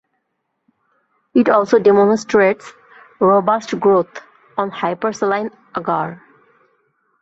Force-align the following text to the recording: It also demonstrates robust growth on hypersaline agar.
It 1.35 1.47
also 1.47 1.77
demonstrates 1.77 2.73
robust 3.19 3.79
growth 3.79 4.09
on 4.57 4.71
hypersaline 4.71 5.55
agar. 5.77 6.23